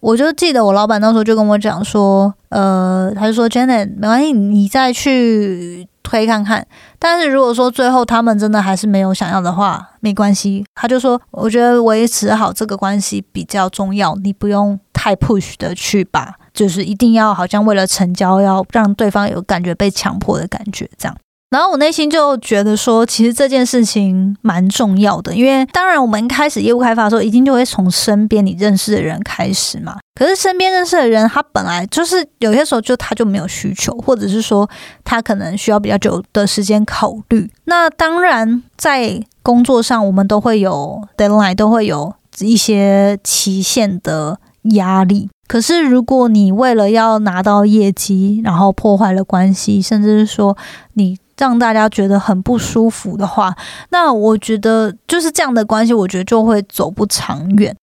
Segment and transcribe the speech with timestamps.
[0.00, 6.66] 我就记得我老板那时候就跟我讲说，呃，他就说 Janet 没关系，你再去推看看。
[6.98, 10.64] 但是如果说最后他们真的还是没有想要的话，没关系。
[10.74, 21.16] 他就说，我觉得维持好这个关系比较重要，你不用太 push 的去把，就是一定要好像为了成交要让对方有感觉被强迫的感觉这样。
[21.50, 29.96] 然后我内心就觉得说，其实这件事情蛮重要的，因为当然我们开始业务开发的时候，一定就会从身边你认识的人开始嘛。
[30.14, 34.68] 可是身边认识的人，他本来就是有些时候就他就没有需求，或者是说
[35.04, 37.50] 他可能需要比较久的时间考虑。
[37.64, 44.38] 那当然在工作上，我们都会有 deadline，都会有一些期限的
[44.74, 45.30] 压力。
[45.46, 50.54] 可是如果你为了要拿到业绩，然后破坏了关系，甚至是说
[50.92, 51.16] 你。
[51.38, 53.54] 让大家觉得很不舒服的话，
[53.90, 57.76] 那我觉得就是这样的关系，我觉得就会走不长远。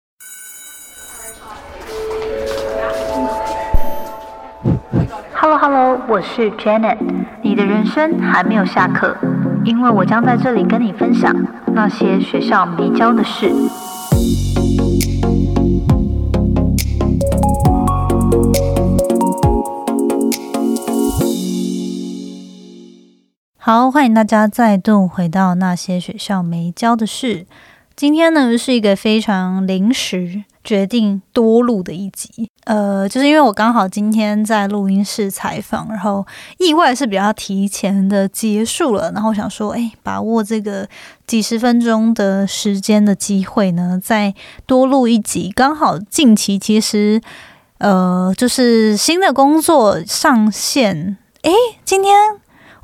[5.33, 6.99] Hello Hello，我是 Janet，
[7.43, 9.17] 你的人生还没有下课，
[9.65, 11.33] 因为我将在这里跟你分享
[11.75, 13.53] 那些学校没教的事。
[23.67, 27.47] 好，欢迎大家再度回到那些学校没教的事。
[27.97, 36.27] 今天呢是一个非常临时决定多录的一集，呃，就是因为我刚好今天在录音室采访，然后
[36.59, 40.87] 意外是比较提前的结束了，然后想说，哎，把握这个
[41.27, 44.35] 几十分钟的时间的机会呢，再
[44.67, 45.51] 多录一集。
[45.51, 47.19] 刚好近期其实，
[47.79, 51.51] 呃，就是新的工作上线，哎，
[51.83, 52.13] 今天。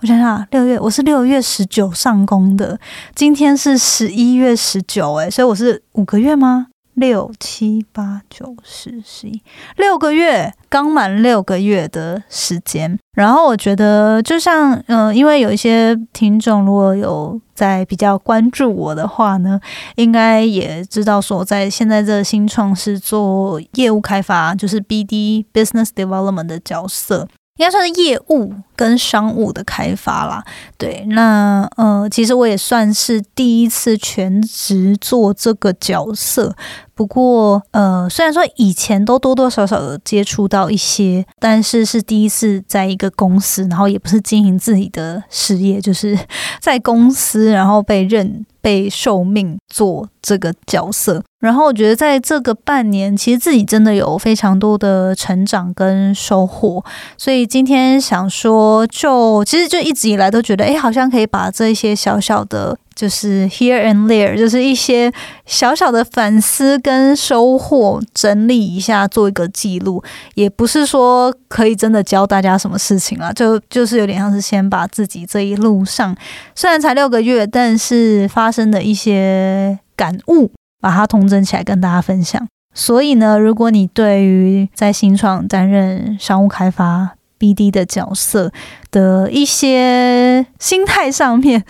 [0.03, 2.79] 我想想，六月我是六月十九上工的，
[3.15, 6.69] 今天是十一月十九，哎，所以我是五个月吗？
[6.95, 9.43] 六七八九十十一，
[9.77, 12.99] 六个月，刚满六个月的时间。
[13.15, 19.61] 然后我觉得，就像嗯，因为有一些听众如果有在比较关注我的话呢，
[19.97, 27.29] 应该也知道说，在现在这个新创是做业务开发，就是 BD Business Development 的角色。
[27.57, 30.43] 应该算是业务跟商务的开发啦，
[30.79, 36.57] 对，那呃，其实我也算是第一次全职做这个角色。
[36.95, 46.19] 不过，呃，虽然说以前都多多少少有接触到一些，但是是第一次在一个公司，然后也不是经营自己的事业，就是
[46.61, 51.23] 在公司，然后被认、被受命做这个角色。
[51.39, 56.85] 然后我觉得在这个半年，其实自己真的有非常多的成长跟收获。
[57.17, 62.77] 所以今天想说，我就其实就一直以来都觉得，哎，好像可以把这些小小的。
[62.97, 65.11] 就是 here and there，就是一些
[65.47, 70.05] 小小的反思跟收获，整理一下做一个记录，
[70.35, 76.15] 也不是说可以真的教大家什么事情啊，就就是有点像是先把自己这一路上
[76.55, 80.51] 虽然才六个月，但是发生的一些感悟，
[80.83, 82.47] 把它统整起来跟大家分享。
[82.75, 88.53] 所以呢，如果你对于在新创担任商务开发，BD 的角色
[88.93, 91.65] 的一些心态上面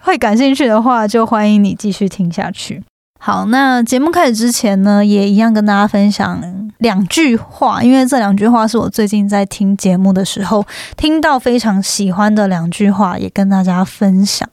[0.00, 2.82] 会感兴趣的话，就欢迎你继续听下去。
[3.18, 10.64] 好，那节目开始之前呢，也一样跟大家分享两句话，因为这两句话是我最近在听节目的时候
[10.96, 14.48] 听到非常喜欢的两句话，也跟大家分享。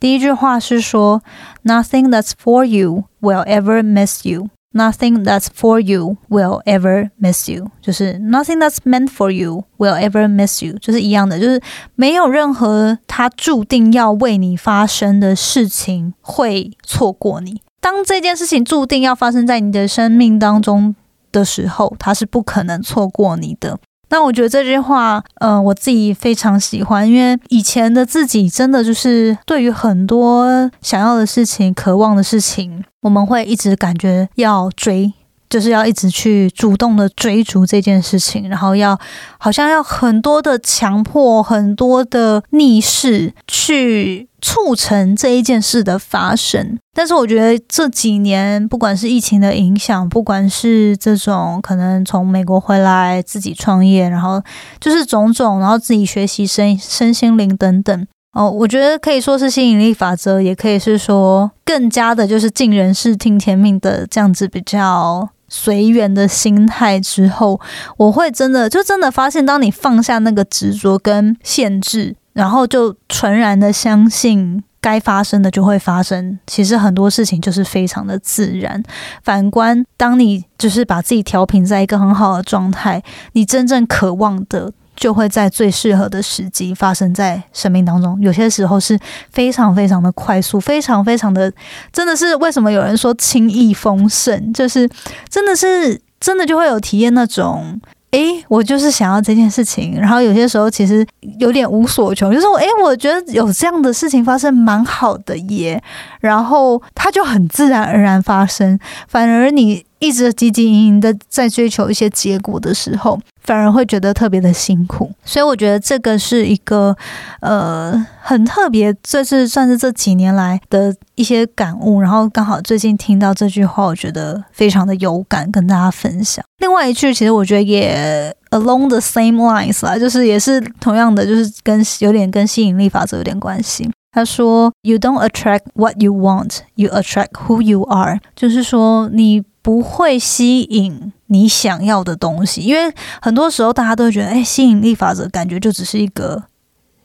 [0.00, 1.22] 第一句话是说
[1.62, 8.18] ：“Nothing that's for you will ever miss you。” Nothing that's for you will ever miss you，就是
[8.18, 11.60] nothing that's meant for you will ever miss you，就是一样的，就是
[11.94, 17.62] 没有任何它注定要为你发生的事情会错过你。
[17.80, 20.94] 当这件事情注定要发生在你的生命当中
[21.32, 23.78] 的时候，它是不可能错过你的。
[24.10, 35.12] 那我觉得这句话，嗯，我自己非常喜欢，因为以前的自己真的就是对于很多想要的事情、渴望的事情，我们会一直感觉要追，
[35.48, 38.98] 就是要一直去主动的追逐这件事情，然后要
[39.38, 46.78] 好像要很多的强迫，很多的逆势去促成这一件事的发生。
[46.94, 54.42] 但是我觉得这几年，不管是疫情的影响，不管是这种可能从美国回来自己创业，然后
[54.80, 58.06] 就是种种，然后自己学习身身心灵等等。
[58.32, 67.60] 哦，我觉得可以说是吸引力法则，也可以是说更加的，就是尽人事听天命的这样子比较随缘的心态之后，
[67.96, 78.82] 我会真的就真的发现，当你放下那个执着跟限制，然后就纯然的相信该发生的就会发生，其实很多事情就是非常的自然。
[79.22, 83.02] 反观当你就是把自己调频在一个很好的状态，
[83.32, 84.72] 你真正渴望的。
[84.98, 88.98] 就会在最适合的时机发生在生命当中，有些时候是
[89.30, 91.50] 非常非常的快速，非常非常的，
[91.92, 94.88] 真的是为什么有人说轻易丰盛，就是
[95.30, 97.80] 真的是真的就会有体验那种，
[98.10, 101.06] 诶，我就是想要这件事情，然后有些时候其实
[101.38, 105.80] 有点无所求，就是我诶，我觉得有这样的事情发生蛮好的耶，
[106.20, 113.18] 然后它就很自然而然发生，反而你一直汲汲营营的在追求一些结果的时候。
[113.40, 116.94] 反而会觉得特别的辛苦，所以我觉得这个是一个
[117.40, 121.98] 呃很特别，这是算是这几年来的一些感悟。
[121.98, 126.44] 然后刚好最近听到这句话，我觉得非常的有感，跟大家分享。
[126.58, 133.90] 另外一句，其实我觉得也 along the same lines 啦，就是也是同样的，就是跟有点跟吸引力法则有点关系。
[134.12, 141.12] 他说：“You don't attract what you want, you attract who you are。”就是说你不会吸引。
[141.26, 146.42] 你想要的东西，因为很多时候大家都会觉得，哎，吸引力法则感觉就只是一个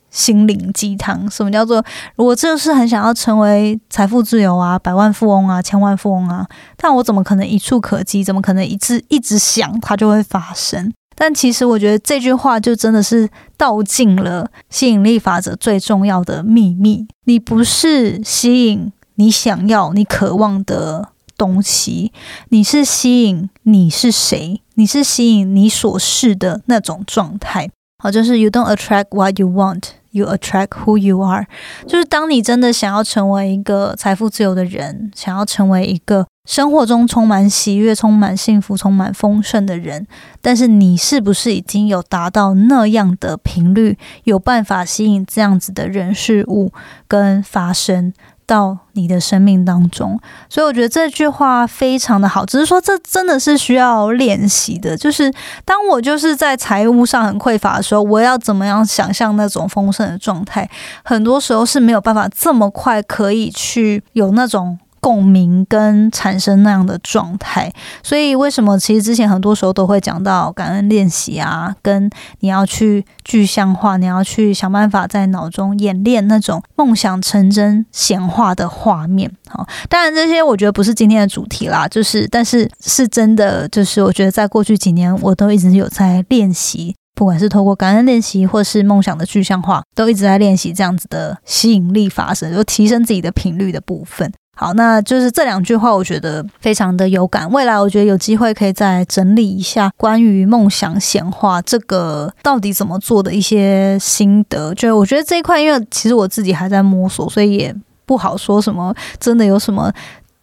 [0.09, 1.29] 心灵鸡汤。
[1.29, 1.83] 什么叫做
[2.15, 6.47] 我就是很想要成为财富自由啊，百万富翁啊，千万富翁啊？
[6.77, 8.23] 但我怎么可能一触可及？
[8.23, 10.93] 怎么可能一直一直想它就会发生？
[11.15, 17.05] 但其实我觉得这句话就真的是道尽了吸引力法则最重要的秘密。
[17.25, 21.09] 你不是吸引你想要、你渴望的。
[21.43, 22.13] 东西，
[22.47, 24.61] 你是吸引你是谁？
[24.75, 27.69] 你是吸引你所示的那种状态。
[28.01, 31.45] 好，就是 you don't attract what you want, you attract who you are。
[31.85, 40.07] 就是当你真的想要成为一个财富自由的人，想要成为一个生活中充满喜悦、充满幸福、充满丰盛的人，
[40.41, 46.71] 但是你是不是已经有达到那样的频率，有办法吸引这样子的人事物
[47.07, 48.13] 跟发生？
[48.45, 50.19] 到你的生命当中，
[50.49, 52.45] 所以我觉得这句话非常的好。
[52.45, 54.95] 只是说，这真的是需要练习的。
[54.95, 55.31] 就是
[55.65, 60.69] 当我就是在财务上很匮乏的时候，我要怎么样想象那种丰盛的状态？
[61.03, 64.77] 很多时候是没有办法这么快可以去有那种。
[65.03, 67.69] 共鸣跟产生那样的状态，
[68.01, 72.09] 所以为什么其实之前很多时候都会讲到感恩练习啊，跟
[72.39, 79.29] 你要去具象化，你要去想办法在脑中演练那种梦想成真显化的画面。
[79.49, 94.31] 好，当然这些我觉得不是今天的主题啦，就是但是是真的，就是我觉得在过去几年我都一直有在练习，不管是透过感恩练习，或是梦想的具象化，都一直在练习这样子的吸引力发生，就提升自己的频率的部分。
[94.55, 97.51] 好，那就是这两句话，我觉得非常的有感。
[97.51, 104.73] 未来我觉得有机会可以再整理一下关于梦想显化这个到底怎么做的一些心得。
[104.75, 109.91] 就我觉得这一块，因为其实我自己还在摸索，所以也不好说什么真的有什么。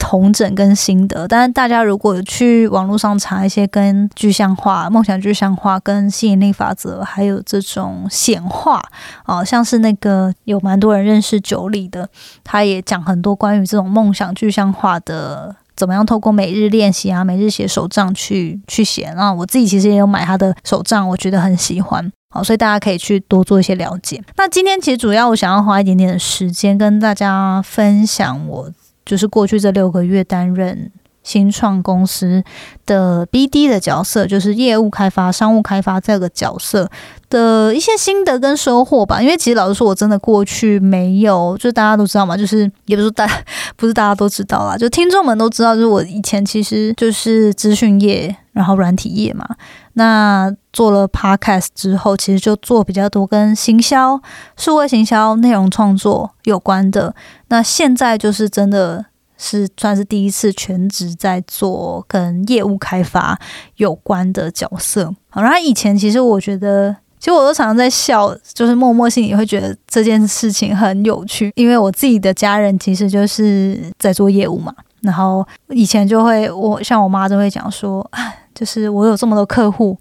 [0.00, 8.82] 同整跟心得，但是大家如果去网络上查一些跟具象化、梦想具象化、跟吸引力法则，还有这种显化
[9.24, 12.08] 啊，像是那个有蛮多人认识九里的，
[12.42, 19.12] 他也讲很多关于这种梦想具象化的，怎么样透过每日练习啊、每日写手账去去写。
[19.14, 22.10] 那我自己其实也有买他的手账，我觉得很喜欢。
[22.32, 24.22] 好，所以大家可以去多做一些了解。
[24.36, 28.70] 那今天其实主要我想要花一点点的时间跟大家分享我。
[29.10, 30.88] 就是过去这六个月担任
[31.22, 32.42] 新创公司
[32.86, 36.90] 的 BD 的角色，就是业务开发、商务开发这个角色
[37.28, 39.20] 的一些心得跟收获吧。
[39.20, 43.28] 因为其实老实说，我真的过去没有，就大家都知道嘛，就是也不是大，
[43.76, 49.46] 不是大家都知道啦，就听众们都知道，就是我以前其实就是资讯业，然后软体业嘛。
[49.94, 54.18] 那做了 Podcast 之后，其实就做比较多跟行销、
[54.56, 57.14] 数位行销、内容创作有关的。
[57.48, 59.04] 那现在就是真的
[59.42, 63.40] 是算是第一次全职在做跟业务开发
[63.76, 65.10] 有关的角色。
[65.30, 74.74] 好，然后以前其实我觉得，其实我都常常在笑，就是默默心里会觉得这件事情很有趣，因为我自己的家人其实就是在做业务嘛。
[75.00, 78.06] 然后以前就会，我像我妈都会讲说，
[78.54, 79.96] 就是我有这么多客户，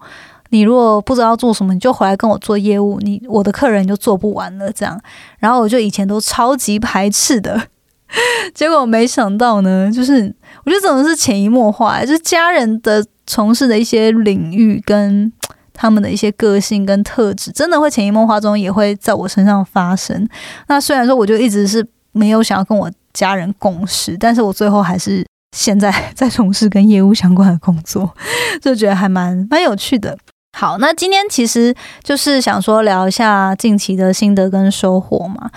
[0.49, 4.99] 你如果不知道做什么，你就回来跟我做业务，你我的客人就做不完了这样。
[5.37, 7.61] 然后我就以前都超级排斥的，
[8.53, 10.33] 结果没想到呢，就是
[10.65, 15.31] 我觉得真的是潜移默化，就是家人的从事的一些领域跟
[15.73, 20.27] 他们的一些个性跟特质，真的会潜移默化中也会在我身上发生。
[20.67, 22.91] 那虽然说我就一直是没有想要跟我。
[23.11, 25.25] 家人共事，但是我最后还是
[25.57, 28.13] 现在 在从事跟业务相关的工作，
[28.61, 30.15] 就觉得还蛮蛮有趣的。
[30.55, 31.73] 好，那今天其实
[32.03, 35.49] 就是想说聊一下近期的心得跟收获嘛。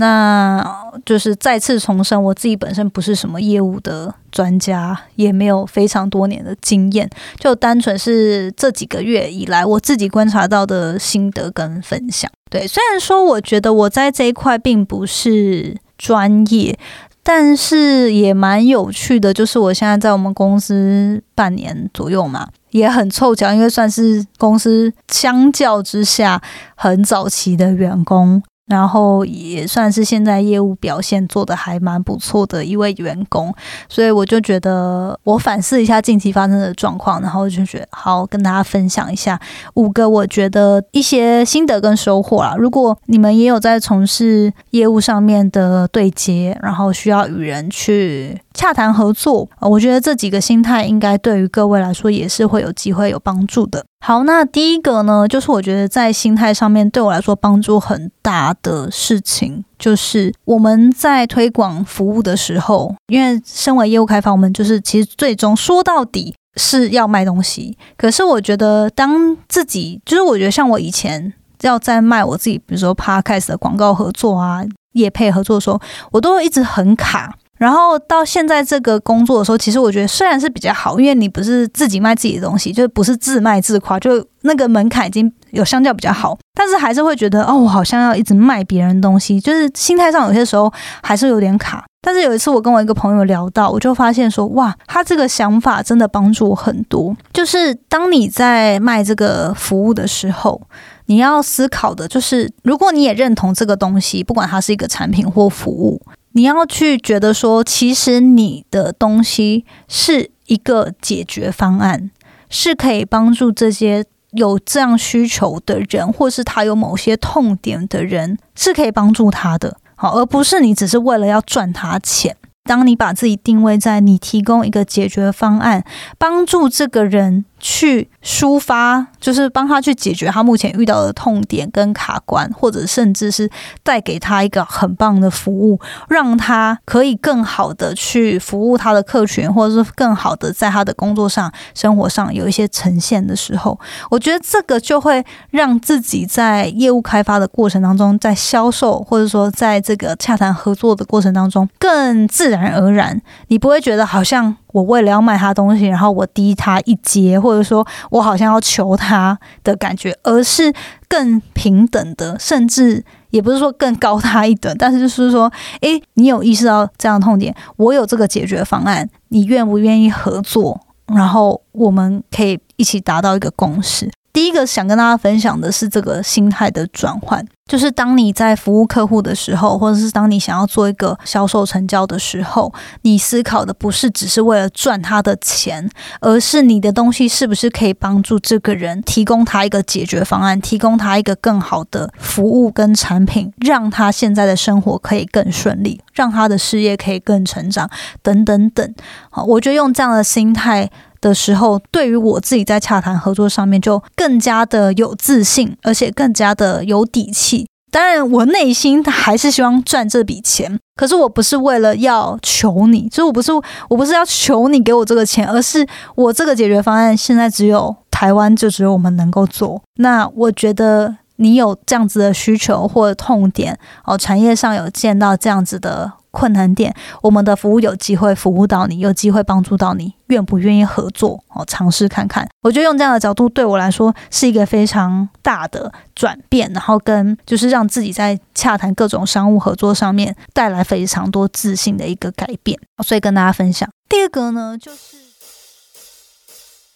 [0.00, 0.64] 那
[1.04, 12.30] 就是再次重申，我自己本身不是什么业务的专家，也没有非常多年的经验，就单纯是这几个月以来我自己观察到的心得跟分享。
[12.50, 15.76] 对，虽然说我觉得我在这一块并不是。
[15.98, 16.78] 专业，
[17.24, 19.34] 但是也蛮有趣的。
[19.34, 26.40] 就是我现在在我们公司半年左右嘛，也很凑巧，因为算是公司相较之下
[26.76, 28.40] 很早期的员工。
[28.68, 33.52] 然后也算是现在业务表现做的还蛮不错的一位员工，
[33.88, 39.40] 所以我就觉得我反思一下近期发生的状况，然后就觉得好跟大家分享一下
[39.74, 42.54] 五个我觉得一些心得跟收获啦。
[42.56, 48.40] 如果你们也有在从事业务上面的对接，然后需要与人去。
[48.54, 53.84] 洽谈合作，我觉得这几个心态应该对于各位来说也是会有机会有帮助的。
[54.00, 67.76] 好，那第一个呢，就是我觉得在心态上面对我来说帮助很大的事情，就是我们在推广服务的时候，因为身为业务开发，我们就是其实最终说到底是要卖东西。
[67.96, 74.62] 可是我觉得，当自己就是我觉得像我以前要在卖我自己，比如说 Podcast 的广告合作啊、
[74.92, 75.78] 业配合作的时候，
[76.12, 77.34] 我都一直很卡。
[77.58, 90.72] 然后到现在这个工作的时候，其实我觉得虽然是比较好，因为你不是自己卖自己的东西，就是不是自卖自夸，就那个门槛已经有相较比较好，但是还是会觉得哦，我好像要一直卖别人东西，就是心态上有些时候
[91.02, 91.84] 还是有点卡。
[92.00, 97.14] 但是有一次我跟我一个朋友聊到，我就发现说，哇，他这个想法真的帮助我很多。
[97.32, 100.62] 就是当你在卖这个服务的时候，
[101.06, 106.00] 你要思考的就是，如果你也认同这个东西，不管它是一个产品或服务。
[106.32, 112.10] 你要去觉得说，其实你的东西是一个解决方案，
[112.48, 122.36] 是可以帮助这些有这样需求的人，或是他有某些痛点的人，是可以帮助他的，好，而不是你只是为了要赚他钱。
[122.64, 125.84] 当你把自己定位在你提供一个解决方案，
[126.18, 127.46] 帮助这个人。
[127.60, 133.50] 去抒发，就是帮他去解决他目前遇到的痛点跟卡关，或者甚至是
[133.82, 143.78] 带给他一个很棒的服务，让他可以更好的去服务他的客群，或者是更好的在他的工作上、生活上有一些呈现的时候，
[144.10, 154.56] 我觉得这个就会让自己在业务开发的过程当中，在销售或者说在这个洽谈合作的过程当中更自然而然，你不会觉得好像。
[154.72, 160.72] 我为了要卖他东西，然后我低他一阶，或者说我好像要求他的感觉，而是
[161.08, 170.80] 更平等的，甚至也不是说更高他一等，但是就是说，诶，你有意识到这样的痛点，我有这个解决方案，你愿不愿意合作？
[171.06, 174.10] 然后我们可以一起达到一个共识。
[174.32, 197.90] 第一个想跟大家分享的是这个心态的转换，就是当你在服务客户的时候，或者是当你想要做一个销售成交的时候，你思考的不是只是为了赚他的钱，而是你的东西是不是可以帮助这个人，提供他一个解决方案，提供他一个更好的服务跟产品，让他现在的生活可以更顺利，让他的事业可以更成长，
[198.22, 198.94] 等等等。
[199.30, 200.88] 好，我觉得用这样的心态。
[201.20, 207.66] 的时候，对于我自己在洽谈合作上面就更加的有自信，而且更加的有底气。
[207.90, 213.50] 当然，我内心还是希望赚这笔钱，可是我不是为了要求你，所以我不是
[213.88, 219.80] 我不是要求你给我这个钱，而是我这个解决方案现在只有台湾就只有我们能够做。
[219.96, 226.12] 那我觉得你有这样子的需求或者痛点哦，产业上有见到这样子的。
[226.30, 231.42] 困难点，我们的服务有机会服务到你，有机会帮助到你，愿不愿意合作？
[231.54, 232.48] 哦，尝试看看。
[232.62, 242.78] 我觉得用这样的角度对我来说是一个非常大的转变，然后跟就是让自己在洽谈各种商务合作上面带来非常多自信的一个改变。
[243.04, 243.88] 所以跟大家分享。
[244.08, 244.98] 第二个呢，就是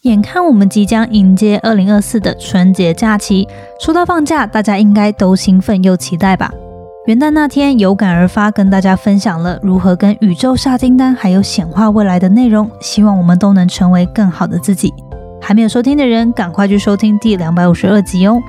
[0.03, 3.49] 眼看我们即将迎接二零二四的春节假期，
[3.81, 6.53] 说到放假，大家应该都兴奋又期待吧？
[7.04, 12.71] 元旦那天有感而发，跟大家分享了如何跟宇宙下订单，还有显化未来的内容。
[12.80, 14.94] 希望我们都能成为更好的自己。
[15.40, 18.40] 还没有收听的人，赶快去收听第两百五十二集哦。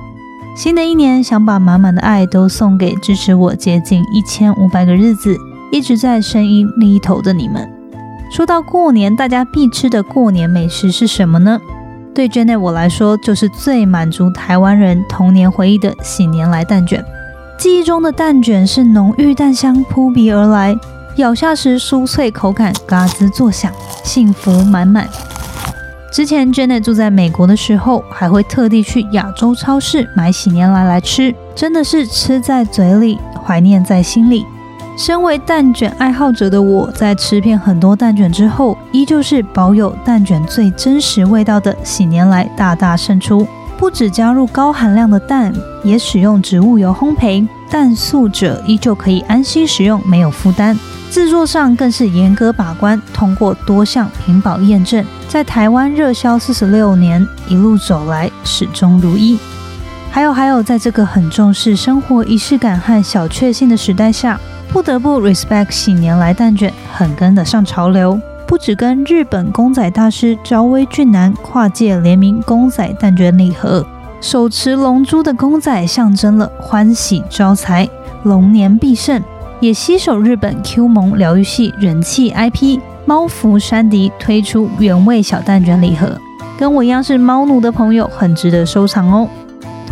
[0.56, 5.36] 新的一年，想把满满的爱都送给支持我接近一千五百个日子，
[5.72, 7.68] 一直在声音另一头的你们。
[8.30, 11.58] 说到过年，大家必吃的过年美食是什么呢？
[12.14, 17.04] 对 Jenny 我来说，就是最满足台湾人童年回忆的喜年来蛋卷。
[17.64, 20.76] 记忆中的蛋卷是浓郁蛋香扑鼻而来，
[21.16, 25.08] 咬下时酥脆口感，嘎吱作响，幸福满满。
[26.12, 34.44] 之前 Jenny 住在美国的时候，还会特地去亚洲超市买喜年来来吃，真的是吃在嘴里，怀念在心里。
[34.98, 43.48] 身为蛋卷爱好者的我，在吃遍很多蛋卷之后，依旧是保有蛋卷最真实味道的喜年来大大胜出。
[43.84, 50.74] 不只加入高含量的蛋，也使用植物油烘焙，蛋素者依旧可以安心食用，没有负担。
[51.10, 59.38] 制作上更是严格把关，通过多项品保验证，在台湾热销四十六年，一路走来始终如一。
[60.10, 64.40] 还有还有，在这个很重视生活仪式感和小确幸的时代下，
[64.72, 68.18] 不得不 respect 喜年来蛋卷，很跟得上潮流。
[68.54, 73.84] 不止跟日本公仔大师朝威俊男跨界联名公仔蛋卷礼盒，
[74.20, 77.88] 手持龙珠的公仔象征了欢喜招财、
[78.22, 79.20] 龙年必胜。
[79.58, 86.16] 也携手日本 Q 萌疗愈系人气 IP 猫福山迪推出原味小蛋卷礼盒，
[86.56, 89.28] 跟我一样是猫奴的朋友很值得收藏哦。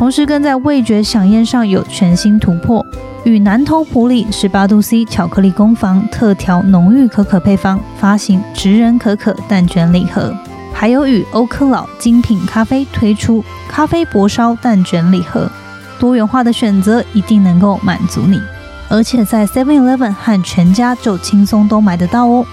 [0.02, 2.84] 同时，跟在味觉响宴上有全新突破，
[3.22, 10.34] 与南投普里十八度 C 巧克力工坊特调浓郁可可配方发行直人可可蛋卷礼盒，
[10.74, 15.48] 还有与欧克老精品咖啡推出咖啡薄烧蛋卷礼盒，
[16.00, 18.40] 多元化的选择一定能够满足你。
[18.88, 22.44] 而且在 Seven Eleven 和全家就轻松都买得到哦。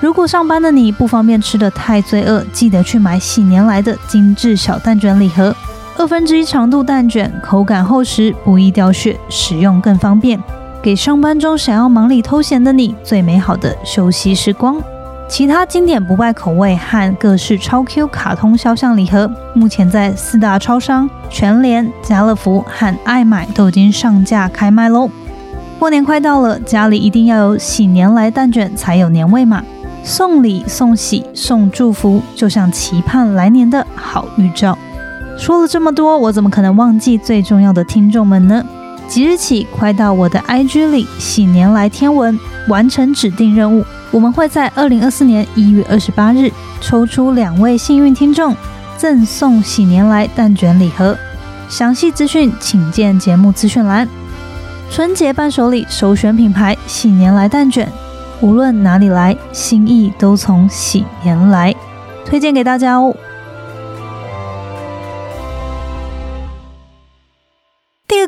[0.00, 5.52] 如果上班的你不方便吃的太罪恶，记得去买喜年来的精致小蛋卷礼盒，
[5.96, 10.42] 二分之一长度蛋卷，口感厚实，不易掉屑，使用更方便，
[10.82, 14.82] 给上班中想要忙里偷闲的你最美好的休息时光。
[15.28, 25.08] 其他经典不败口味和各式超 Q 卡通肖像礼盒，目前在四大超商全联、家乐福和爱买都已经上架开卖喽。
[25.78, 29.62] 过年快到了，家里一定要有喜年来蛋卷才有年味嘛！
[30.02, 34.76] 送礼、送喜、送祝福，就像期盼来年的好预兆。
[35.36, 38.64] 说了这么多，我怎么可能忘记最重要的听众们呢？
[39.08, 48.56] 即日起，快到我的 IG 里，喜年来天文，完成指定任务，我们会在二零二四年一月二十八日抽出两位幸运听众，
[48.96, 51.16] 赠送喜年来蛋卷礼盒。
[51.68, 54.08] 详细资讯请见节目资讯栏。
[54.90, 57.90] 春节伴手礼首选品牌喜年来蛋卷，
[58.40, 61.74] 无论哪里来，心意都从喜年来，
[62.24, 63.14] 推荐给大家哦。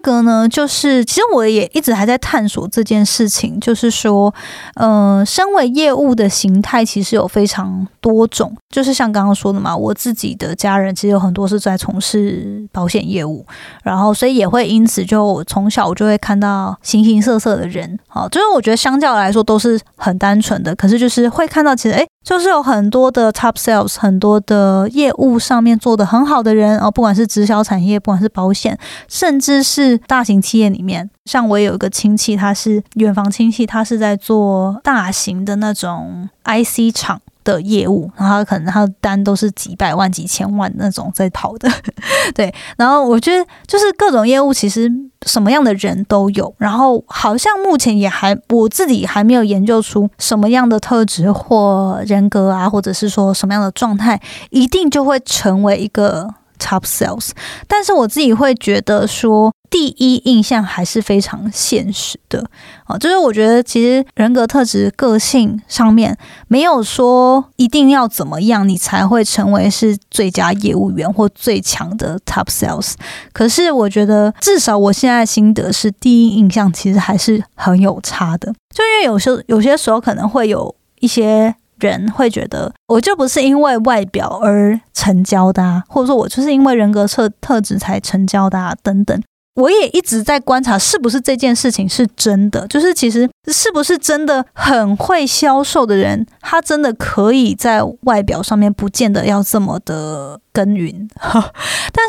[0.06, 4.32] 个呢，就是其实我也一直还在探索这件事情，就是说，
[4.76, 13.44] 呃，身为业务的形态其实有非常多种，就是像刚刚说的嘛，我自己的家人其实有很多是在从事保险业务，
[13.82, 22.06] 然后所以也会因此就从小我就会看到形形色色的人，好，就是我觉得相较来说都是很单纯的，可是就是会看到其实哎。
[22.26, 37.20] 就是有很多的 top sales，很多的业务上面做的很好的人哦，不管是直销产业，不管是保险，甚至是大型企业里面，像我有一个亲戚，他是远房亲戚，他是在做大型的那种 IC 厂。
[37.46, 41.70] 的业务，然后可能他的单都是几百万、几千万那种在跑的，
[42.34, 42.52] 对。
[42.76, 44.90] 然后我觉得就是各种业务，其实
[45.24, 46.52] 什么样的人都有。
[46.58, 56.28] 然后好像目前也还我自己还没有研究出什么样的特质或人格啊，或者是说什么样的状态，一定就会成为一个。
[56.58, 57.32] Top sales，
[57.68, 62.44] 但是我自己会觉得说，第一印象还是非常现实的
[62.84, 66.16] 啊，就是我觉得其实人格特质、个性上面
[66.48, 72.94] 没有说一定要怎么样，你才会成为是最佳业务员或最强的 Top sales。
[73.32, 81.54] 可是我觉得，至少我现在心得是，第一印象其实还是很有差的，就因为有时候有些时候可能会有一些。
[81.78, 89.22] 人会觉得，我就不是因为外表而成交的啊，或者说我就是因为人格特特质才成交的啊，等等。
[89.56, 92.66] 我也一直在观察，是不是这件事情是真的？
[92.68, 101.08] 就是其实是不是真的很会销售的人，他真的可以在外表上面不见得要这么的耕耘。
[101.20, 101.32] 但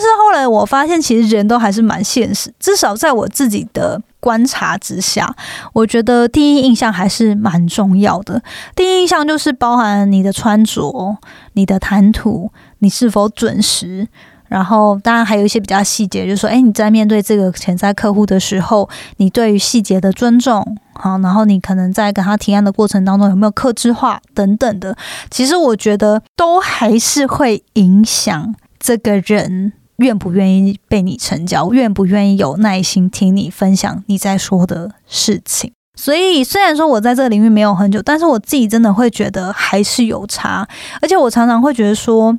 [0.02, 5.34] 是后来我发现，其实人都还是蛮现实，至少在我自己的观察之下，
[5.72, 8.44] 我觉得第一印象还是蛮重要的。
[8.76, 11.18] 第一印象就是包含你的穿着、
[11.54, 14.10] 你的谈吐、你是否准时。
[14.48, 24.96] 然后，当然还有一些比较细节，就是说，哎，你在面对这个潜在客户的时候，你对于细节的尊重，好，然后你可能在跟他提案的过程当中有没有克制化等等的，
[25.30, 35.74] 其实我觉得都还是会影响这个人愿不愿意被你成交，愿不愿意有耐心听你分享你在说的事情。
[35.98, 40.66] 所以，虽然说我在这个领域没有很久，但是我自己真的会觉得还是有差，
[41.02, 42.38] 而且我常常会觉得说，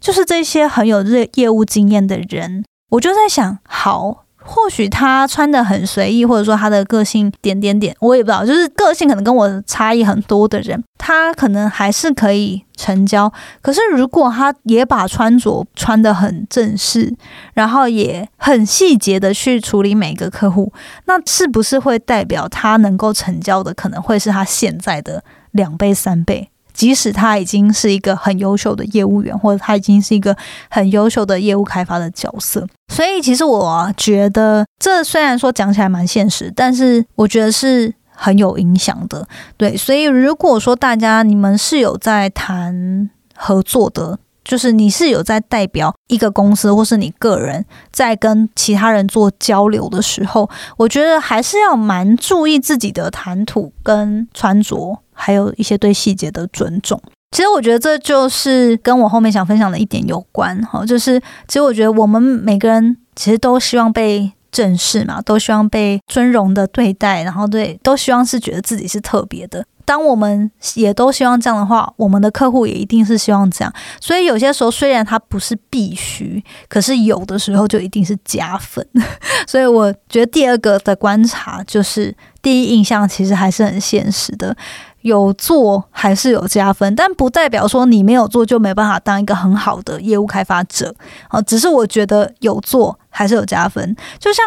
[0.00, 4.25] 就是这些很有业业务经验的人，我就在想，好。
[4.46, 8.46] 或许他穿的很随意，或者说他的个性点点点，我也不知道。
[8.46, 13.32] 就是个性可能跟我差异很多的人，他可能还是可以成交。
[13.60, 17.12] 可是如果他也把穿着穿的很正式，
[17.54, 20.72] 然后也很细节的去处理每个客户，
[21.06, 26.50] 那是不是会代表他能够成交的可能会是他现在的两倍三倍？
[26.76, 30.36] 即使他已经是一个很优秀的业务员，或者他已经是一个
[30.68, 39.26] 很优秀的业务开发的角色，所以其实我觉得这虽然说讲起来蛮现实，但是我觉得是很有影响的。
[39.56, 54.98] 对，所以如果说大家你们是有在谈合作的，就是你是有在代表一个公司，或是你个人在跟其他人做交流的时候，我觉得还是要蛮注意自己的谈吐跟穿着。
[55.18, 69.64] 还有一些对细节的尊重，其实我觉得这就是跟我后面想分享的一点有关哈，就是其实我觉得我们每个人其实都希望被正视嘛，都希望被尊荣的对待，然后对都希望是觉得自己是特别的。
[69.86, 73.72] 当我们也都希望这样的话，我们的客户也一定是希望这样。
[74.00, 78.86] 所以有些时候虽然它不是必须，可是有的时候就一定是加分。
[79.46, 84.54] 所以我觉得第二个的观察就是第一印象其实还是很现实的。
[85.02, 90.92] 有做还是有加分，但不代表说你没有做就没办法当一个很好的业务开发者
[91.28, 91.40] 啊。
[91.42, 93.94] 只是我觉得有做还是有加分。
[94.18, 94.44] 就像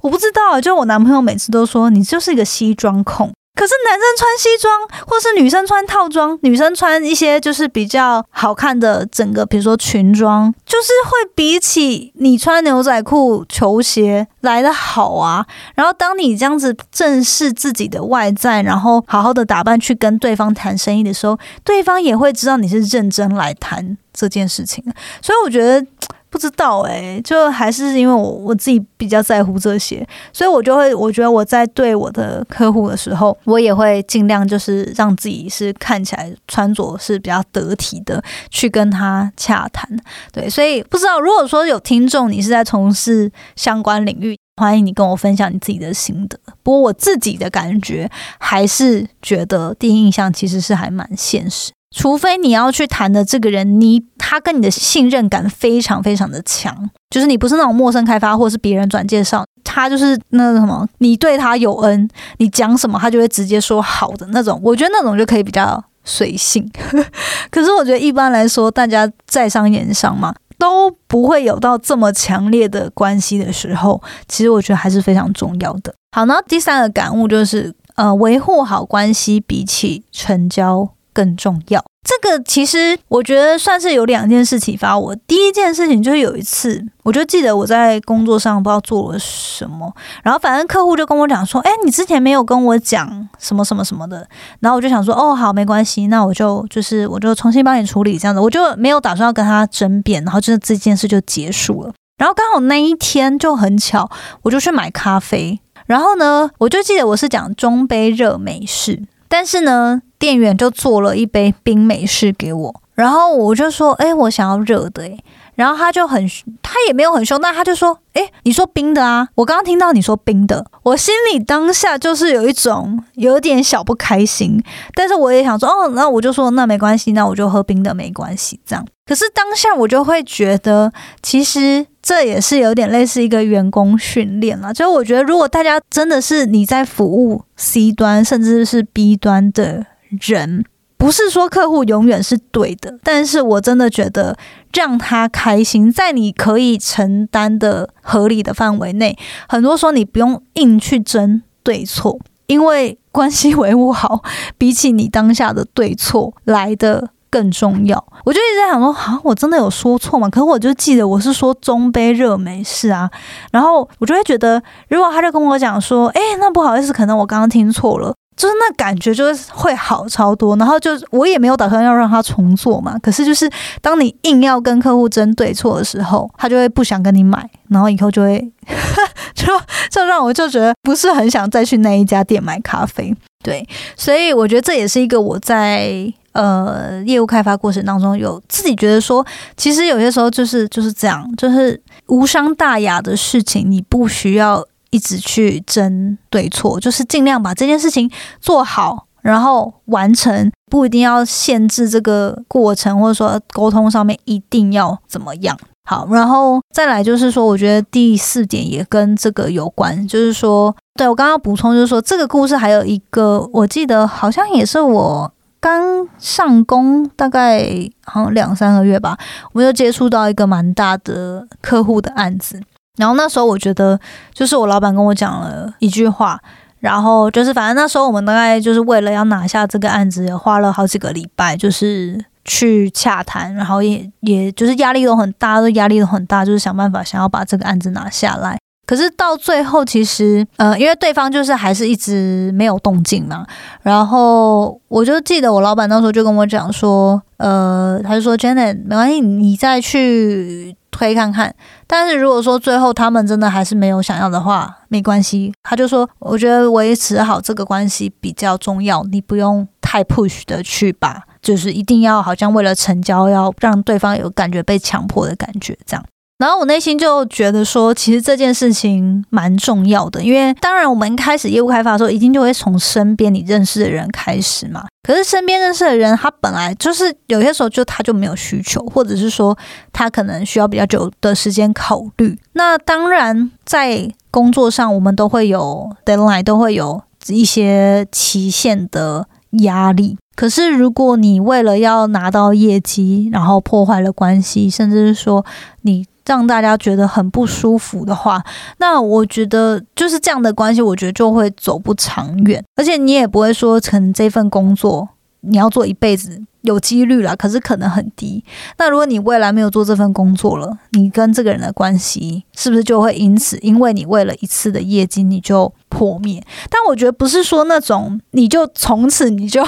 [0.00, 3.30] 我不知道，就我男朋友每次都说你就是一个西装控。
[3.54, 4.72] 可是男生穿西装，
[5.06, 15.44] 或是女生穿套装，女生穿一些就是比较好看的整个，比如说裙装，就是会比起你穿牛仔裤、球鞋来的好啊。
[15.74, 24.84] 然后当你这样子正视自己的外在，然后好好的打扮去跟对方谈生意的时候，对方也会知道你是认真来谈这件事情。
[25.22, 25.84] 所以我觉得。
[26.30, 39.90] 不知道哎，就还是因为我我自己比较在乎这些，所以我就会我觉得我在对我的客户的时候，我也会尽量就是让自己是看起来穿着是比较得体的去跟他洽谈。
[40.30, 46.38] 对，所以不知道如果说有听众你是在从事相关领域，欢迎你跟我分享你自己的心得。
[46.62, 51.72] 不过我自己的感觉还是觉得第一印象其实是还蛮现实。
[51.94, 64.60] 除非你要去谈的这个人，你他跟你的信任感非常非常的强，就是你不是那种陌生开发或是别人转介绍，他就是那什么，你对他有恩，你讲什么他就会直接说好的那种。
[64.62, 66.70] 我觉得那种就可以比较随性。
[67.50, 75.92] 可是我觉得一般来说，大家在商言商嘛，都不会有到这么强烈的关系的时候，其实我觉得还是非常重要的。
[76.12, 80.90] 好，那第三个感悟就是，呃，维护好关系比起成交。
[81.20, 85.14] 更重要，这个其实我觉得算是有两件事启发我。
[85.26, 94.26] 第一件事情就是有一次，我就记得我在工作上不知道做了什么，然后反正客户就跟我讲说：“哎，你之前没有跟我讲什么什么什么的。”
[94.60, 101.92] 然后我就想说：“哦，好，没关系，那我就就是我就重新帮你处理这样子。”我就没有打算要跟他争辩，然后就是这件事就结束了。
[102.16, 109.02] 然后刚好那一天就很巧，我就去买咖啡，然后呢，我就记得我是讲中杯热美式。
[109.28, 115.18] 但是呢，店员就做了一杯冰美式给我，然后我就说：“哎，我想要热的。”哎，
[115.56, 116.24] 然后他就很，
[116.62, 119.28] 他也没有很凶，但他就说：“哎，你说冰的啊？
[119.34, 124.62] 我刚刚听到你说冰的，我心里当下就是有一种有点小不开心。
[124.94, 128.60] 但是我也想说，哦，那我就说那没关系，那我就喝冰的没关系。
[128.64, 131.86] 这样，可是当下我就会觉得，其实。
[132.02, 139.84] 这也是有点类似一个员工训练了，就我觉得，如果大家真的是你在服务 C 端甚至是 B 端的
[140.20, 140.64] 人，
[140.96, 144.36] 不是说客户永远是对的，但是我真的觉得
[144.72, 149.16] 让他开心，在你可以承担的合理的范围内，
[149.48, 154.22] 很多时候你不用硬去争对错，因为关系维护好，
[154.58, 158.04] 比起你当下的对错来的更重要。
[158.24, 160.28] 我就一直在想说，啊，我真的有说错吗？
[160.28, 163.10] 可是我就记得我是说中杯热美式啊，
[163.52, 168.14] 然后我就会觉得，如果他就跟我讲说，哎，那不好意思，可能我刚刚听错了。
[168.40, 170.56] 就是那感觉，就是会好超多。
[170.56, 172.98] 然后就我也没有打算要让他重做嘛。
[173.02, 173.50] 可是就是
[173.82, 178.50] 当你硬要跟客户争对错的时候，他就会不想跟你买，然后以后就会
[179.34, 179.46] 就
[179.90, 183.14] 就让我就觉得不是很想再去那一家店买咖啡。
[183.44, 189.26] 对，所以我觉得这也是一个我在呃业务开发过程当中有自己觉得说，
[189.58, 194.64] 其实有些时候就是就是这样，就是无伤大雅的事情，你不需要。
[194.90, 205.56] 一直去争对错，就是尽量把这件事情做好，然后完成，不一定要限制这个过程，或者说沟通上面一定要怎么样。
[205.88, 217.66] 好，然后再来就是说，我觉得第四点也跟这个有关，就是说，对我刚刚补充，就是说这个故事还有一个，我记得好像也是我刚上工，大概
[218.04, 219.18] 好像两三个月吧，
[219.52, 222.60] 我就接触到一个蛮大的客户的案子。
[222.96, 223.98] 然后那时候我觉得，
[224.34, 226.38] 就是我老板跟我讲了一句话，
[226.80, 238.58] 然后就是反正那时候我们大概就是为了要拿下这个案子，也花了好几个礼拜，就是去洽谈，然后也也就是压力都很大，都压力都很大，就是想办法想要把这个案子拿下来。
[238.86, 243.46] 可是到最后，其实呃，因为对方就是还是一直没有动静嘛，
[243.82, 250.74] 然后我就记得我老板那时候就跟我讲说，呃，他就说 Janet，没关系，你再去。
[250.90, 251.54] 推看看，
[251.86, 255.52] 但是如果说最后他们真的还是没有想要的话，没关系。
[255.62, 266.04] 他就说，我觉得维持好这个关系比较重要，你不用太 push 的去把，就是一定要好像为了成交，要让对方有感觉被强迫的感觉，这样。
[266.40, 274.86] 然后我内心就觉得说，其实这件事情蛮重要的，因为当然我们开始业务开发的时候，一定就会从身边你认识的人开始嘛。
[275.02, 279.54] 可是身边认识的人，他本来就是有些时候就他就没有需求，或者是说
[279.92, 282.38] 他可能需要比较久的时间考虑。
[282.54, 289.26] 那当然在工作上，我们都会有 deadline，都会有一些期限的
[289.64, 290.16] 压力。
[290.34, 295.44] 可是如果你为了要拿到业绩，然后破坏了关系，甚至是说
[295.82, 296.06] 你。
[296.30, 298.40] 让大家觉得很不舒服的话，
[298.78, 305.08] 那我觉得就是这样的关系，我觉得就会走不长远，而且你也不会说，可能这份工作
[305.40, 308.44] 你要做一辈子，有几率了，可是可能很低。
[308.78, 316.40] 那如果你未来没有做这份工作了，你跟这个人的关系是不是就会因此，因为你为了一次的业绩你就破灭？
[316.70, 319.66] 但我觉得不是说那种你就从此你就。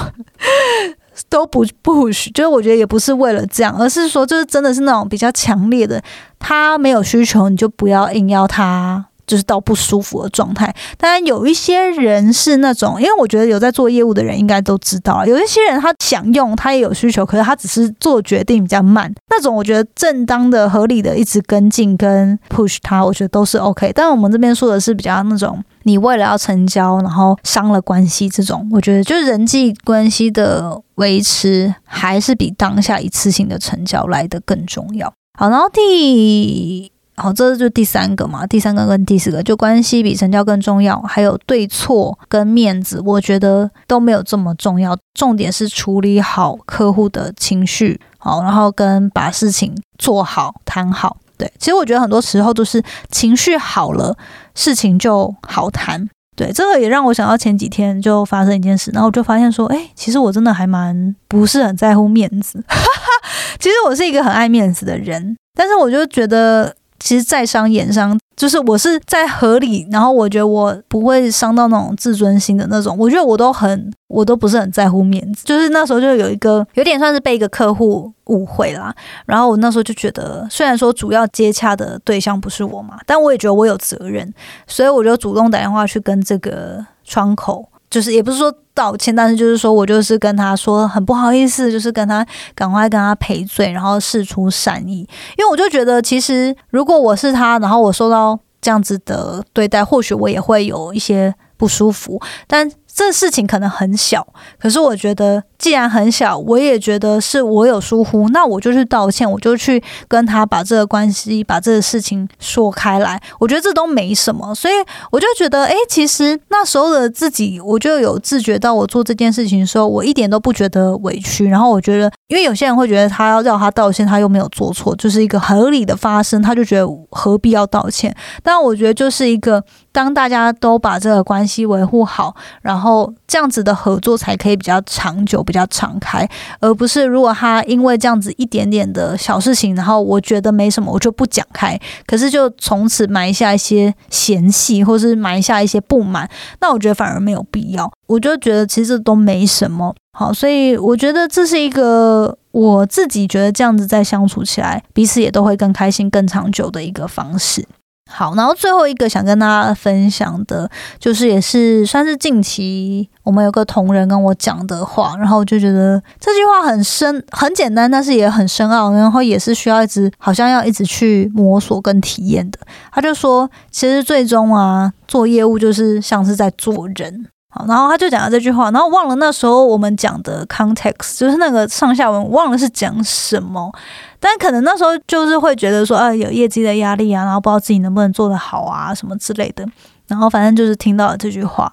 [1.29, 6.03] 都不不许，就是我觉得也不是为了这样，而是说就是真的是那种比较强烈的，
[6.39, 10.75] 他没有需求，你就不要硬要他，就是到不舒服的状态。
[10.99, 19.11] 当然有一些人是那种，因为我觉得有在做业务的人应该都知道，有一些人他想用，他也有需求，可是他只是做决定比较慢。
[19.31, 23.91] 那种我觉得正当的、合理的一直跟进跟 push 他，我觉得都是 OK。
[23.95, 25.65] 但我们这边说的是比较那种。
[25.85, 35.13] 你为了要成交，然后伤了关系，这种我觉得就是人际关系的维持，还是比当下一次性的成交来的更重要。
[35.37, 44.97] 好，然后第好，这就第三个嘛，第三个跟第四个，就关系比成交更重要，还有对错跟面子，我觉得都没有这么重要。
[45.13, 51.19] 重点是处理好客户的情绪，好，然后跟把事情做好谈好。
[51.37, 54.17] 对，其实我觉得很多时候都是情绪好了，
[54.55, 56.09] 事情就好谈。
[56.35, 62.65] 对，这个也让我想到前几天就发生一件事，然后我就发现说，哎，其实我真的还蛮不是很在乎面子。
[62.67, 66.75] 哈哈其实我是一个很爱面子的人， 但是我就觉得。
[67.03, 72.97] 其实在商言商，就是我是在合理，然后我觉得我不会伤到那种自尊心的那种。
[72.97, 75.45] 我觉得我都很，我都不是很在乎面子。
[75.45, 78.95] 就是那时候就有一个有点算是被一个客户误会啦，
[79.27, 84.33] 然后我那时候就觉得，虽然说主要接洽的对象不是我嘛，但我也觉得我有责任，
[84.69, 87.69] 所以我就主动打电话去跟这个窗口。
[87.93, 95.01] 就是也不是说道歉，但是就是说我就是跟他说很不好意思，就是跟他赶快跟他赔罪，然后事出善意。
[95.37, 102.19] 因为我就觉得，其实如果我是他，然后我受到这样子的对待，或许我也会有一些不舒服。
[102.47, 104.27] 但这事情可能很小，
[104.59, 113.23] 可是我觉得既然很小，我也觉得是我有疏忽，那我就去道歉，我就去跟他把这个关系、把这个事情说开来。
[113.39, 114.75] 我觉得这都没什么，所以
[115.13, 121.47] 我就觉得，哎，其实那时候的自己，我就有自觉到我做这件事情的时候，我一点都不觉得委屈。
[121.47, 128.13] 然后我觉得，因为有些人会觉得他要叫他道歉，他又没有做错，就是一个合理的发生，他就觉得何必要道歉？
[128.43, 129.63] 但我觉得就是一个。
[129.95, 136.27] 当大家都把这个关系维护好，然后这样子的合作才可以比较长久、比较敞开，
[136.61, 146.27] 而不是如果他因为这样子一点点的小事情，然后我觉得没什么，我就不讲开，可是就从此埋下一些嫌隙，或是埋下一些不满，
[146.63, 147.93] 那我觉得反而没有必要。
[148.07, 157.67] 我就觉得其实都没什么好，所以我觉得这是一个我自己觉得这样子在相处起来，彼此也都会更开心、更长久的一个方式。
[158.13, 172.59] 好，然后最后一个想跟大家分享的，就是也是算是近期我们有个同仁跟我讲的话，然后我就觉得这句话很深、很简单，但是也很深奥，然后也是需要一直好像要一直去摸索跟体验的。
[172.93, 177.27] 他就说，其实最终啊，做业务就是像是在做人。
[177.55, 183.71] 好，然后他就讲了这句话，然后忘了那时候我们讲的 context，就是那个上下文，忘了是讲什么。
[184.19, 189.67] 但可能那时候就是会觉得说，啊，有业绩的压力啊，然后不知道自己能不能做得好啊，什么之类的。
[190.09, 191.71] 然后反正就是听到了这句话，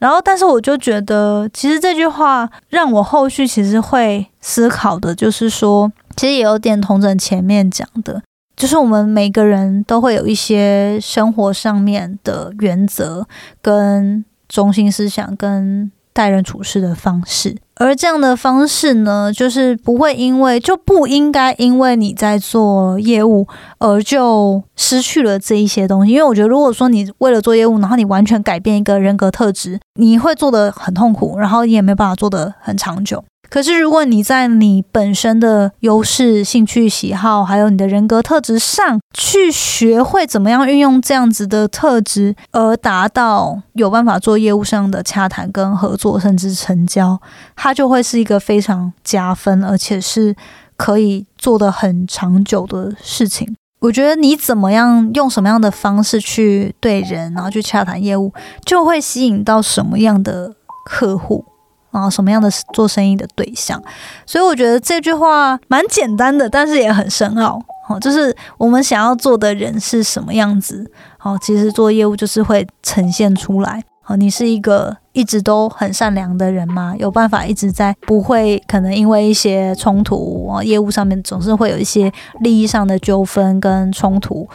[0.00, 8.20] 然后但是我就觉得，其实这句话让我后续其实会思考的，就是说，其实也有点同整前面讲的，
[8.56, 13.28] 就是我们每个人都会有一些生活上面的原则
[13.62, 14.24] 跟。
[14.50, 23.46] 中心思想跟待人处事的方式，而这样的方式呢，就是不会因为就不应该因为你在做业务
[23.78, 26.12] 而就失去了这一些东西。
[26.12, 33.24] 因为我觉得，如果说你为了做业务，然后你完全改变一个人格特质，你会做的很痛苦，然后你也没办法做的很长久。
[33.50, 47.20] 可是，如果你在你本身的优势、兴趣、喜好，还有你的人格特质上去学会怎么样运用这样子的特质，而达到有办法做业务上的洽谈跟合作，甚至成交，
[47.56, 50.36] 它就会是一个非常加分，而且是
[50.76, 53.56] 可以做的很长久的事情。
[53.80, 58.32] 我觉得你怎么样用什么样的方式去对人，然后去洽谈业务，
[58.64, 61.44] 就会吸引到什么样的客户。
[61.90, 63.82] 啊，什么样的做生意的对象？
[64.24, 67.60] 所以我觉得这句话蛮简单的，但是也很深奥。
[67.86, 70.88] 好，就是我们想要做的人是什么样子？
[71.18, 73.82] 好，其实做业务就是会呈现出来。
[74.02, 76.94] 好，你是一个一直都很善良的人吗？
[76.96, 84.48] 有办法一直在不会可能因为一些冲突啊，业务上面总是会有一些利益上的纠纷跟冲突，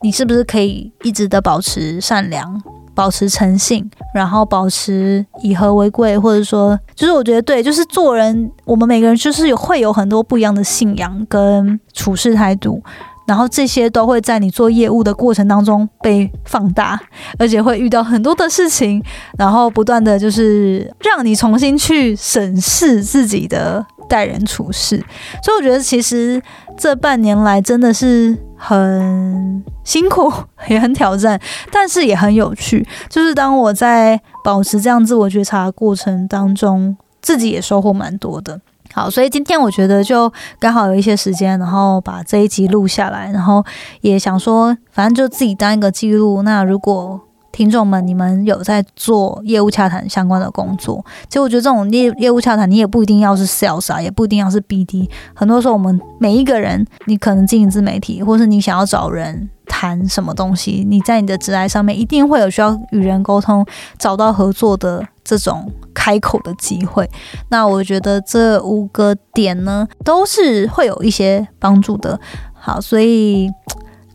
[0.00, 2.62] 你是不是可以一直的保持善良？
[2.98, 12.82] 保持诚信，然后保持以和为贵，或者说，就是我觉得对，就是做人，我们每个人就是有会有很多不一样的信仰跟处事态度，
[13.24, 17.00] 然后这些都会在你做业务的过程当中被放大，
[17.38, 19.00] 而且会遇到很多的事情，
[19.38, 23.86] 然后不断的就是让你重新去审视自己的。
[24.08, 24.96] 待人处事，
[25.42, 26.42] 所以我觉得其实
[26.76, 30.32] 这半年来真的是很辛苦，
[30.68, 31.40] 也很挑战，
[31.70, 32.86] 但是也很有趣。
[33.08, 38.60] 就是当我在保持这样自我觉察的过程当中，自己也收获蛮多的。
[38.94, 43.64] 好，所以今天我觉得就刚好有一些时间，然后把这一集录下来，然后
[44.00, 46.42] 也想说，反正就自己当一个记录。
[46.42, 51.04] 那如果听众们，你们有在做业务洽谈相关的工作？
[51.28, 55.08] 其实我觉得这种业业务洽谈，你也不一定要是 sales 啊，也不一定要是 BD。
[55.34, 63.66] 很多时候，我们每一个人，你可能经营自媒体，或是你想要找人谈什么东西，你在你的职来上面一定会有需要与人沟通、
[63.98, 67.08] 找到合作的这种开口的机会。
[67.48, 72.20] 那我觉得这五个点呢，都是会有一些帮助的。
[72.52, 73.50] 好，所以。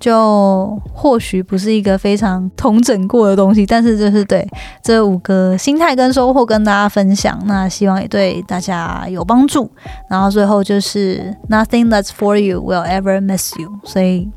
[0.03, 4.45] 就或许不是一个非常统整过的东西，但是就是对
[4.83, 9.71] 这五个心态跟收获跟大家分享，那希望也对大家有帮助。
[10.09, 13.69] 然后最后就是 Nothing that's for you will ever miss you。
[13.85, 14.29] 所以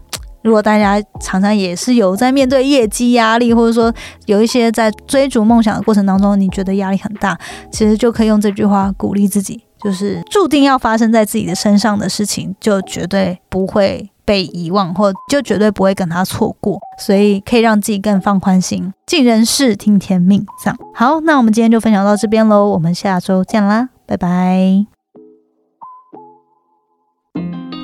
[0.43, 3.93] 如果大家常常也是有在面对业绩压力，或者说
[4.27, 7.37] 有一些在追逐梦想的过程当中，你觉得压力很大，
[7.73, 14.09] 其实就可以用这句话鼓励自己，就是注定要发生在自己的身上的事情，就绝对不会。
[14.27, 20.45] 被遗忘，或就绝对不会跟他错过，所以可以让自己更放宽心，尽人事，听天命。
[20.63, 24.96] 这样好，那我们今天就分享到这边喽，我们下周见啦，拜拜。